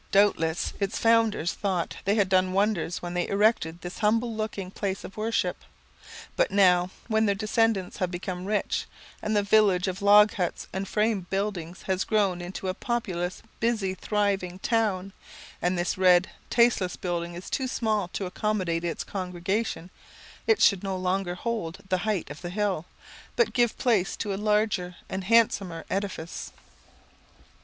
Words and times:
Doubtless 0.11 0.73
its 0.79 0.97
founders 0.97 1.53
thought 1.53 1.97
they 2.05 2.15
had 2.15 2.27
done 2.27 2.53
wonders 2.53 3.03
when 3.03 3.13
they 3.13 3.27
erected 3.27 3.81
this 3.81 3.99
humble 3.99 4.33
looking 4.33 4.71
place 4.71 5.03
of 5.03 5.15
worship; 5.15 5.57
but 6.35 6.49
now, 6.49 6.89
when 7.07 7.27
their 7.27 7.35
descendants 7.35 7.97
have 7.97 8.09
become 8.09 8.45
rich, 8.45 8.87
and 9.21 9.35
the 9.37 9.43
village 9.43 9.87
of 9.87 10.01
log 10.01 10.33
huts 10.33 10.67
and 10.73 10.87
frame 10.87 11.27
buildings 11.29 11.83
has 11.83 12.03
grown 12.03 12.41
into 12.41 12.67
a 12.67 12.73
populous, 12.73 13.43
busy, 13.59 13.93
thriving 13.93 14.57
town, 14.57 15.13
and 15.61 15.77
this 15.77 15.99
red, 15.99 16.31
tasteless 16.49 16.95
building 16.95 17.35
is 17.35 17.47
too 17.47 17.67
small 17.67 18.07
to 18.07 18.25
accommodate 18.25 18.83
its 18.83 19.03
congregation, 19.03 19.91
it 20.47 20.59
should 20.59 20.81
no 20.81 20.97
longer 20.97 21.35
hold 21.35 21.77
the 21.89 21.99
height 21.99 22.31
of 22.31 22.41
the 22.41 22.49
hill, 22.49 22.87
but 23.35 23.53
give 23.53 23.77
place 23.77 24.15
to 24.17 24.33
a 24.33 24.35
larger 24.35 24.95
and 25.09 25.25
handsomer 25.25 25.85
edifice. 25.91 26.51